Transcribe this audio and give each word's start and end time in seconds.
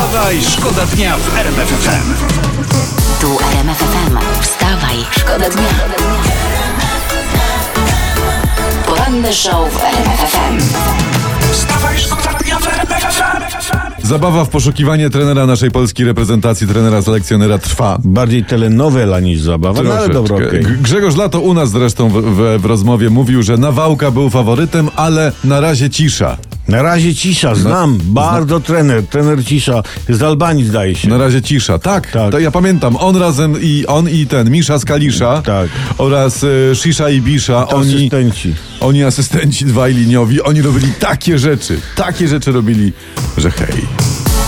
Wstawaj, 0.00 0.40
szkoda 0.42 0.86
dnia 0.86 1.16
w 1.16 1.36
RMF 1.38 1.68
FM. 1.68 2.14
Tu 3.20 3.38
RMF 3.52 3.78
FM. 3.78 4.16
Wstawaj, 4.42 4.96
szkoda 5.10 5.50
dnia. 5.50 5.68
Poranny 8.86 9.32
show 9.34 9.72
w 9.72 9.76
RMF 9.84 10.20
FM. 10.32 10.58
Wstawaj, 11.52 11.98
szkoda 11.98 12.38
dnia 12.44 12.58
w 12.58 12.66
RMF 12.68 13.02
FM. 13.14 14.06
Zabawa 14.06 14.44
w 14.44 14.48
poszukiwanie 14.48 15.10
trenera 15.10 15.46
naszej 15.46 15.70
polskiej 15.70 16.06
reprezentacji, 16.06 16.66
trenera 16.66 17.02
selekcjonera 17.02 17.58
trwa. 17.58 17.98
Bardziej 18.04 18.44
telenowela 18.44 19.20
niż 19.20 19.40
zabawa, 19.40 19.82
no 19.82 19.94
ale 19.94 20.08
dobra. 20.08 20.38
G- 20.38 20.60
Grzegorz 20.82 21.16
Lato 21.16 21.40
u 21.40 21.54
nas 21.54 21.70
zresztą 21.70 22.08
w, 22.08 22.12
w, 22.22 22.58
w 22.62 22.64
rozmowie 22.64 23.10
mówił, 23.10 23.42
że 23.42 23.56
Nawałka 23.56 24.10
był 24.10 24.30
faworytem, 24.30 24.88
ale 24.96 25.32
na 25.44 25.60
razie 25.60 25.90
cisza. 25.90 26.36
Na 26.70 26.82
razie 26.82 27.14
cisza, 27.14 27.54
znam, 27.54 27.98
bardzo 28.04 28.60
trener, 28.60 29.06
trener 29.06 29.44
cisza, 29.44 29.82
z 30.08 30.22
Albanii 30.22 30.64
zdaje 30.64 30.94
się. 30.94 31.08
Na 31.08 31.18
razie 31.18 31.42
cisza. 31.42 31.78
Tak, 31.78 32.10
Tak. 32.10 32.32
To 32.32 32.38
ja 32.38 32.50
pamiętam. 32.50 32.96
On 32.96 33.16
razem 33.16 33.56
i 33.62 33.84
on 33.86 34.08
i 34.08 34.26
ten 34.26 34.50
Misza 34.50 34.78
z 34.78 34.84
Kalisza 34.84 35.42
Tak. 35.42 35.68
oraz 35.98 36.44
e, 36.44 36.74
Shisha 36.74 37.10
i 37.10 37.20
Bisza. 37.20 37.66
To 37.66 37.76
Oni, 37.76 37.94
asystenci. 37.96 38.54
oni 38.80 39.04
asystenci 39.04 39.64
dwaj 39.64 39.94
liniowi, 39.94 40.42
oni 40.42 40.62
robili 40.62 40.92
takie 41.00 41.38
rzeczy, 41.38 41.80
takie 41.96 42.28
rzeczy 42.28 42.52
robili, 42.52 42.92
że 43.38 43.50
hej. 43.50 43.86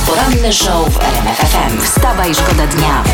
Poranny 0.07 0.53
show 0.53 0.95
w 0.95 1.01
RMF 1.01 1.39
FM. 1.39 1.81
Wstawaj, 1.85 2.35
szkoda 2.35 2.67
dnia. 2.67 3.05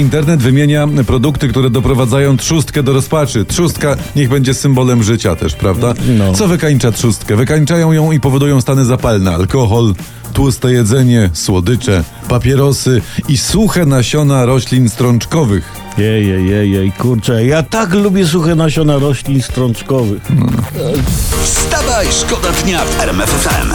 Internet 0.00 0.42
wymienia 0.42 0.88
produkty, 1.06 1.48
które 1.48 1.70
doprowadzają 1.70 2.36
trzustkę 2.36 2.82
do 2.82 2.92
rozpaczy. 2.92 3.44
Trzustka 3.44 3.96
niech 4.16 4.28
będzie 4.28 4.54
symbolem 4.54 5.02
życia 5.02 5.36
też, 5.36 5.54
prawda? 5.54 5.94
No. 6.18 6.32
Co 6.32 6.48
wykańcza 6.48 6.92
trzustkę? 6.92 7.36
Wykańczają 7.36 7.92
ją 7.92 8.12
i 8.12 8.20
powodują 8.20 8.60
stany 8.60 8.84
zapalne. 8.84 9.34
Alkohol, 9.34 9.94
tłuste 10.32 10.72
jedzenie, 10.72 11.30
słodycze, 11.32 12.04
papierosy 12.28 13.02
i 13.28 13.38
suche 13.38 13.86
nasiona 13.86 14.46
roślin 14.46 14.88
strączkowych. 14.88 15.72
Jej, 15.98 16.28
jej, 16.28 16.46
jej, 16.46 16.70
jej, 16.72 16.92
kurczę, 16.92 17.46
ja 17.46 17.62
tak 17.62 17.94
lubię 17.94 18.26
suche 18.26 18.54
nasiona 18.54 18.98
roślin 18.98 19.42
strączkowych. 19.42 20.22
Wstawaj, 21.42 22.06
szkoda 22.10 22.48
dnia 22.64 22.84
w 22.84 23.00
RMF 23.00 23.30
FM. 23.30 23.72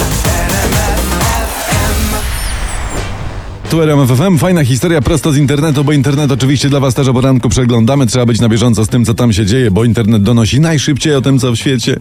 Tu 3.76 4.38
fajna 4.38 4.64
historia 4.64 5.02
prosto 5.02 5.32
z 5.32 5.38
internetu, 5.38 5.84
bo 5.84 5.92
internet 5.92 6.32
oczywiście 6.32 6.70
dla 6.70 6.80
was 6.80 6.94
też 6.94 7.08
o 7.08 7.14
poranku 7.14 7.50
przeglądamy. 7.50 8.06
Trzeba 8.06 8.26
być 8.26 8.40
na 8.40 8.50
bieżąco 8.50 8.86
z 8.86 8.90
tym, 8.90 9.06
co 9.06 9.14
tam 9.14 9.34
się 9.34 9.46
dzieje, 9.46 9.72
bo 9.72 9.84
internet 9.84 10.24
donosi 10.24 10.60
najszybciej 10.60 11.16
o 11.16 11.22
tym, 11.22 11.40
co 11.40 11.52
w 11.52 11.56
świecie. 11.56 12.00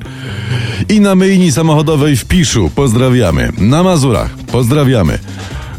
I 0.89 1.01
na 1.01 1.15
myjni 1.15 1.53
samochodowej 1.53 2.17
w 2.17 2.25
Piszu 2.25 2.71
pozdrawiamy. 2.75 3.53
Na 3.59 3.83
Mazurach 3.83 4.31
pozdrawiamy. 4.53 5.19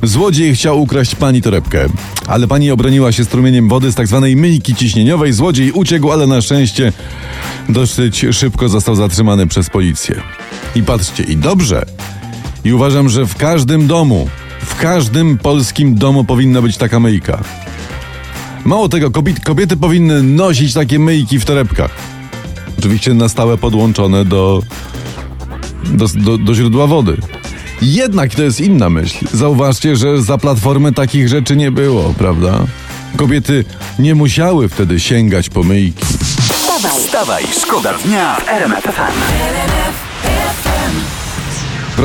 Złodziej 0.04 0.56
chciał 0.56 0.82
ukraść 0.82 1.16
pani 1.16 1.42
torebkę, 1.42 1.86
ale 2.28 2.48
pani 2.48 2.72
obroniła 2.72 3.12
się 3.12 3.26
strumieniem 3.26 3.70
wody 3.70 3.92
z 3.92 3.96
tak 3.96 4.08
zwanej 4.08 4.36
myjki 4.36 4.76
ciśnieniowej. 4.76 5.34
Złodziej 5.34 5.72
uciekł, 5.72 6.12
ale 6.12 6.28
na 6.28 6.42
szczęście 6.42 6.94
dosyć 7.70 8.26
szybko 8.32 8.70
został 8.70 8.96
zatrzymany 8.96 9.48
przez 9.48 9.70
policję. 9.70 10.22
I 10.76 10.84
patrzcie, 10.84 11.24
i 11.24 11.38
dobrze. 11.38 11.86
I 12.64 12.74
uważam, 12.74 13.10
że 13.10 13.26
w 13.26 13.36
każdym 13.36 13.88
domu, 13.88 14.30
w 14.76 14.82
każdym 14.82 15.38
polskim 15.38 15.96
domu 15.96 16.24
powinna 16.24 16.62
być 16.62 16.78
taka 16.78 17.00
myjka. 17.00 17.44
Mało 18.66 18.90
tego, 18.90 19.12
kobiety, 19.12 19.42
kobiety 19.42 19.78
powinny 19.78 20.24
nosić 20.24 20.74
takie 20.74 21.00
myjki 21.00 21.40
w 21.40 21.46
torebkach. 21.46 21.92
Oczywiście 22.80 23.14
na 23.14 23.30
stałe 23.30 23.58
podłączone 23.58 24.26
do, 24.26 24.64
do, 25.84 26.08
do, 26.16 26.38
do 26.38 26.56
źródła 26.56 26.88
wody. 26.88 27.18
Jednak 27.82 28.36
to 28.36 28.44
jest 28.44 28.62
inna 28.62 28.90
myśl. 28.90 29.26
Zauważcie, 29.34 29.96
że 29.96 30.22
za 30.22 30.38
platformy 30.38 30.94
takich 30.94 31.28
rzeczy 31.28 31.56
nie 31.56 31.72
było, 31.72 32.14
prawda? 32.18 32.60
Kobiety 33.18 33.66
nie 34.00 34.16
musiały 34.16 34.70
wtedy 34.70 35.00
sięgać 35.00 35.50
po 35.50 35.64
myjki. 35.64 36.06
Wstawaj, 36.06 37.02
Wstawaj, 37.02 37.44
szkoda 37.62 37.94
dnia 37.94 38.36
w 38.36 38.50
RMF 38.50 38.84
FM. 38.84 40.65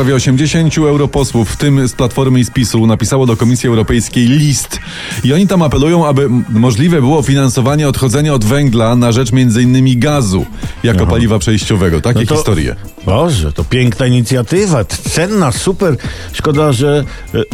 Prawie 0.01 0.15
80 0.15 0.79
europosłów, 0.79 1.51
w 1.51 1.57
tym 1.57 1.89
z 1.89 1.93
Platformy 1.93 2.41
i 2.41 2.45
z 2.45 2.51
PiSu, 2.51 2.87
napisało 2.87 3.27
do 3.27 3.37
Komisji 3.37 3.69
Europejskiej 3.69 4.27
list. 4.29 4.79
I 5.25 5.33
oni 5.33 5.47
tam 5.47 5.63
apelują, 5.63 6.07
aby 6.07 6.29
możliwe 6.49 7.01
było 7.01 7.23
finansowanie 7.23 7.89
odchodzenia 7.89 8.35
od 8.35 8.45
węgla 8.45 8.97
na 8.97 9.13
rzecz 9.13 9.29
m.in. 9.33 10.01
gazu 10.01 10.47
jako 10.83 11.07
paliwa 11.07 11.39
przejściowego. 11.39 12.01
Takie 12.01 12.21
No 12.21 12.27
to- 12.27 12.35
historie. 12.35 12.77
Boże, 13.07 13.53
to 13.53 13.65
piękna 13.65 14.07
inicjatywa, 14.07 14.85
cenna, 14.85 15.53
super. 15.53 15.97
Szkoda, 16.33 16.73
że, 16.73 17.05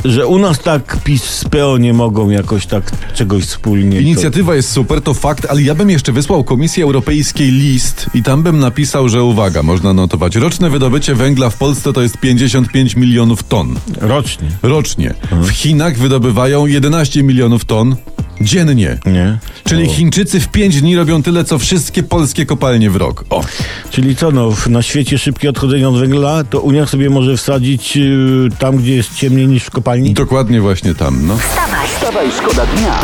że 0.05 0.27
u 0.27 0.39
nas 0.39 0.59
tak 0.59 0.97
PiS 1.05 1.23
z 1.25 1.45
PO 1.45 1.79
nie 1.79 1.93
mogą 1.93 2.31
jakoś 2.31 2.67
tak 2.67 2.93
czegoś 3.15 3.45
wspólnie. 3.45 4.01
Inicjatywa 4.01 4.55
jest 4.55 4.73
super, 4.73 5.01
to 5.03 5.15
fakt, 5.15 5.47
ale 5.51 5.63
ja 5.63 5.75
bym 5.75 5.91
jeszcze 5.91 6.13
wysłał 6.13 6.45
Komisji 6.45 6.83
Europejskiej 6.83 7.51
list 7.51 8.07
i 8.15 8.23
tam 8.23 8.43
bym 8.43 8.59
napisał, 8.59 9.09
że 9.09 9.23
uwaga, 9.23 9.63
można 9.63 9.93
notować, 9.93 10.37
roczne 10.37 10.71
wydobycie 10.71 11.15
węgla 11.15 11.51
w 11.51 11.57
Polsce 11.57 11.93
to 11.93 12.03
jest 12.03 12.19
55 12.37 12.97
milionów 12.97 13.43
ton. 13.43 13.75
To 14.01 14.09
rocznie, 14.09 14.49
Rocznie. 14.63 15.15
W 15.33 15.51
Chinach 15.51 15.99
wydobywają 15.99 16.67
11 16.67 17.23
milionów 17.23 17.65
ton 17.65 17.97
dziennie. 18.41 18.99
nie? 19.07 19.39
Czyli 19.65 19.89
Chińczycy 19.89 20.41
w 20.41 20.49
5 20.49 20.81
dni 20.81 20.97
robią 20.97 21.23
tyle, 21.23 21.45
co 21.45 21.59
wszystkie 21.59 22.03
polskie 22.03 22.47
kopalnie 22.47 22.91
w 22.91 22.97
rok. 22.97 23.25
O, 23.31 23.45
Czyli 23.91 24.17
co, 24.17 24.31
no, 24.31 24.53
na 24.67 24.83
świecie 24.83 25.19
szybkie 25.19 25.51
odchodzenie 25.51 25.89
od 25.89 25.99
węgla, 25.99 26.45
to 26.45 26.61
Unia 26.61 26.87
sobie 26.87 27.11
może 27.11 27.37
wsadzić 27.37 27.97
y, 27.97 28.49
tam, 28.59 28.77
gdzie 28.77 28.95
jest 28.95 29.15
ciemniej 29.15 29.47
niż 29.49 29.63
w 29.65 29.71
kopalni? 29.71 30.15
dokładnie 30.15 30.61
właśnie 30.61 30.95
tam, 30.95 31.27
no. 31.27 31.37
wstawaj, 31.39 31.89
Wstawaj, 31.89 32.27
szkoda 32.39 32.67
dnia 32.67 32.99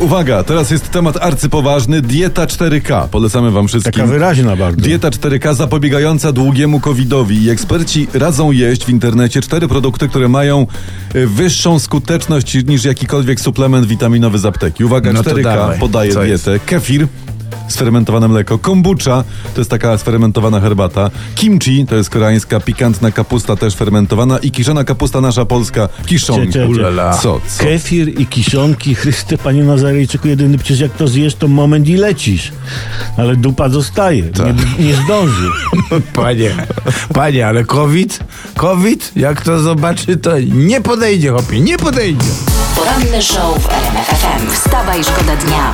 Uwaga, 0.00 0.42
teraz 0.42 0.70
jest 0.70 0.90
temat 0.90 1.16
arcypoważny. 1.16 2.02
Dieta 2.02 2.46
4K. 2.46 3.08
Polecamy 3.08 3.50
wam 3.50 3.68
wszystkim. 3.68 3.92
Taka 3.92 4.06
wyraźna 4.06 4.56
bardzo. 4.56 4.80
Dieta 4.80 5.10
4K 5.10 5.54
zapobiegająca 5.54 6.32
długiemu 6.32 6.80
covidowi 6.80 7.42
i 7.44 7.50
eksperci 7.50 8.08
radzą 8.14 8.50
jeść 8.52 8.84
w 8.84 8.88
internecie 8.88 9.40
cztery 9.42 9.68
produkty, 9.68 10.08
które 10.08 10.28
mają 10.28 10.66
y, 11.14 11.26
wyższą 11.26 11.78
skuteczność 11.78 12.64
niż 12.64 12.84
jakikolwiek 12.84 13.40
suplement 13.40 13.86
witaminowy 13.86 14.38
z 14.38 14.44
apteki. 14.44 14.84
Uwaga, 14.84 15.12
No 15.12 15.22
to 15.22 15.30
4K 15.30 15.42
dawaj. 15.42 15.78
podaje 15.78 16.12
Co 16.12 16.24
dietę. 16.24 16.58
Kefir, 16.66 17.06
sfermentowane 17.68 18.28
mleko, 18.28 18.58
kombucha, 18.58 19.24
to 19.54 19.60
jest 19.60 19.70
taka 19.70 19.98
sfermentowana 19.98 20.60
herbata, 20.60 21.10
kimchi, 21.34 21.86
to 21.86 21.96
jest 21.96 22.10
koreańska 22.10 22.60
pikantna 22.60 23.10
kapusta 23.10 23.56
też 23.56 23.74
fermentowana 23.74 24.38
i 24.38 24.50
kiszona 24.50 24.84
kapusta 24.84 25.20
nasza 25.20 25.44
polska, 25.44 25.88
kiszonka. 26.06 26.52
Cie, 26.52 26.68
cie, 26.68 26.74
cie. 26.74 27.18
Co, 27.22 27.40
co? 27.48 27.64
Kefir 27.64 28.20
i 28.20 28.26
kiszonki, 28.26 28.94
Chryste, 28.94 29.38
panie 29.38 29.64
Nazarejczyku, 29.64 30.28
jedyny, 30.28 30.58
przecież 30.58 30.80
jak 30.80 30.92
to 30.92 31.08
zjesz, 31.08 31.34
to 31.34 31.48
moment 31.48 31.88
i 31.88 31.96
lecisz. 31.96 32.52
Ale 33.16 33.36
dupa 33.36 33.68
zostaje, 33.68 34.22
nie, 34.22 34.84
nie 34.84 34.94
zdąży. 34.94 35.48
Panie, 36.12 36.50
panie, 37.14 37.46
ale 37.46 37.64
COVID, 37.64 38.20
COVID, 38.56 39.12
jak 39.16 39.44
to 39.44 39.60
zobaczy, 39.60 40.16
to 40.16 40.30
nie 40.40 40.80
podejdzie, 40.80 41.30
chłopie, 41.30 41.60
nie 41.60 41.78
podejdzie. 41.78 42.28
Poranny 42.76 43.22
show 43.22 43.62
w 43.62 43.68
RMF 43.68 44.06
FM. 44.06 44.50
Wstawaj, 44.50 45.04
szkoda 45.04 45.36
dnia. 45.36 45.72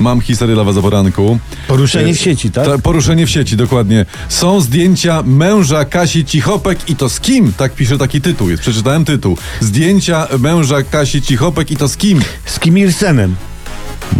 Mam 0.00 0.20
historię 0.20 0.54
dla 0.54 0.64
was 0.64 0.76
o 0.76 0.82
poranku. 0.82 1.38
Poruszenie 1.68 2.14
w 2.14 2.18
sieci, 2.18 2.50
tak? 2.50 2.66
Ta, 2.66 2.78
poruszenie 2.78 3.26
w 3.26 3.30
sieci, 3.30 3.56
dokładnie. 3.56 4.06
Są 4.28 4.60
zdjęcia 4.60 5.22
męża 5.26 5.84
Kasi 5.84 6.24
Cichopek 6.24 6.78
i 6.88 6.96
to 6.96 7.08
z 7.08 7.20
kim? 7.20 7.52
Tak 7.52 7.74
pisze 7.74 7.98
taki 7.98 8.20
tytuł. 8.20 8.50
Jest, 8.50 8.62
przeczytałem 8.62 9.04
tytuł. 9.04 9.36
Zdjęcia 9.60 10.26
męża 10.38 10.82
Kasi 10.82 11.22
Cichopek 11.22 11.70
i 11.70 11.76
to 11.76 11.88
z 11.88 11.96
kim? 11.96 12.20
Z 12.44 12.58
Kim 12.60 12.74
Ir-senem. 12.78 13.34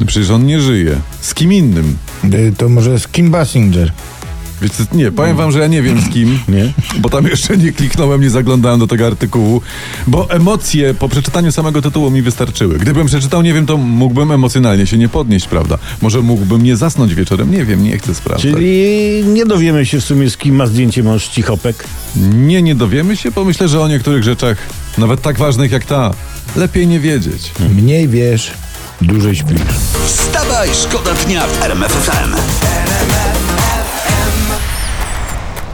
Przecież 0.06 0.30
on 0.30 0.46
nie 0.46 0.60
żyje. 0.60 0.96
Z 1.20 1.34
kim 1.34 1.52
innym? 1.52 1.96
Y, 2.24 2.52
To 2.58 2.68
może 2.68 2.98
z 2.98 3.08
Kim 3.08 3.30
Basinger. 3.30 3.92
Nie, 4.92 5.12
powiem 5.12 5.36
wam, 5.36 5.52
że 5.52 5.58
ja 5.58 5.66
nie 5.66 5.82
wiem 5.82 6.00
z 6.00 6.08
kim, 6.08 6.38
Nie? 6.48 6.72
bo 6.98 7.08
tam 7.08 7.26
jeszcze 7.26 7.56
nie 7.56 7.72
kliknąłem, 7.72 8.20
nie 8.20 8.30
zaglądałem 8.30 8.80
do 8.80 8.86
tego 8.86 9.06
artykułu, 9.06 9.62
bo 10.06 10.30
emocje 10.30 10.94
po 10.94 11.08
przeczytaniu 11.08 11.52
samego 11.52 11.82
tytułu 11.82 12.10
mi 12.10 12.22
wystarczyły. 12.22 12.78
Gdybym 12.78 13.06
przeczytał, 13.06 13.42
nie 13.42 13.54
wiem, 13.54 13.66
to 13.66 13.76
mógłbym 13.76 14.32
emocjonalnie 14.32 14.86
się 14.86 14.98
nie 14.98 15.08
podnieść, 15.08 15.46
prawda? 15.46 15.78
Może 16.02 16.20
mógłbym 16.22 16.62
nie 16.62 16.76
zasnąć 16.76 17.14
wieczorem, 17.14 17.50
nie 17.50 17.64
wiem, 17.64 17.84
nie 17.84 17.98
chcę 17.98 18.14
sprawdzać. 18.14 18.52
Czyli 18.52 19.24
nie 19.26 19.46
dowiemy 19.46 19.86
się 19.86 20.00
w 20.00 20.04
sumie, 20.04 20.30
z 20.30 20.36
kim 20.36 20.54
ma 20.56 20.66
zdjęcie 20.66 21.02
mąż 21.02 21.28
Cichopek. 21.28 21.84
Nie, 22.34 22.62
nie 22.62 22.74
dowiemy 22.74 23.16
się, 23.16 23.30
bo 23.30 23.44
myślę, 23.44 23.68
że 23.68 23.80
o 23.80 23.88
niektórych 23.88 24.22
rzeczach, 24.22 24.56
nawet 24.98 25.22
tak 25.22 25.38
ważnych 25.38 25.72
jak 25.72 25.84
ta, 25.84 26.14
lepiej 26.56 26.86
nie 26.86 27.00
wiedzieć. 27.00 27.52
Mniej 27.76 28.08
wiesz, 28.08 28.50
dłużej 29.02 29.36
śpisz. 29.36 29.60
Wstawaj, 30.06 30.68
szkoda 30.74 31.14
dnia 31.14 31.46
w 31.46 31.62
RMF 31.62 31.92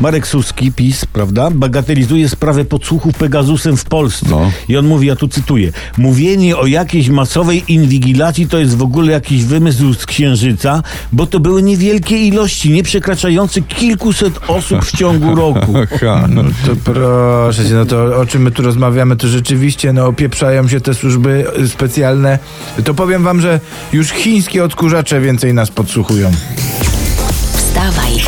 Marek 0.01 0.27
Suski, 0.27 0.73
PiS, 0.73 1.07
prawda, 1.07 1.51
bagatelizuje 1.51 2.29
sprawę 2.29 2.65
podsłuchów 2.65 3.15
Pegasusem 3.15 3.77
w 3.77 3.85
Polsce. 3.85 4.27
No. 4.31 4.53
I 4.69 4.77
on 4.77 4.87
mówi, 4.87 5.07
ja 5.07 5.17
tu 5.17 5.29
cytuję, 5.29 5.73
mówienie 5.99 6.57
o 6.57 6.67
jakiejś 6.67 7.09
masowej 7.09 7.65
inwigilacji 7.69 8.49
to 8.49 8.59
jest 8.59 8.77
w 8.77 8.83
ogóle 8.83 9.13
jakiś 9.13 9.45
wymysł 9.45 9.95
z 9.95 10.07
Księżyca, 10.07 10.83
bo 11.13 11.27
to 11.27 11.41
były 11.41 11.63
niewielkie 11.63 12.19
ilości, 12.19 12.71
nie 12.71 12.83
przekraczające 12.83 13.63
kilkuset 13.63 14.41
osób 14.49 14.85
w 14.85 14.97
ciągu 14.97 15.35
roku. 15.35 15.75
Aha. 16.17 16.27
No 16.29 16.43
to 16.43 16.77
proszę 16.85 17.65
cię, 17.65 17.75
no 17.75 17.85
to 17.85 18.17
o 18.17 18.27
czym 18.27 18.43
my 18.43 18.51
tu 18.51 18.63
rozmawiamy, 18.63 19.17
to 19.17 19.29
rzeczywiście 19.29 19.93
no 19.93 20.07
opieprzają 20.07 20.69
się 20.69 20.81
te 20.81 20.95
służby 20.95 21.45
specjalne. 21.69 22.39
To 22.85 22.95
powiem 22.95 23.23
wam, 23.23 23.41
że 23.41 23.61
już 23.93 24.11
chińskie 24.11 24.65
odkurzacze 24.65 25.21
więcej 25.21 25.55
nas 25.55 25.71
podsłuchują. 25.71 26.31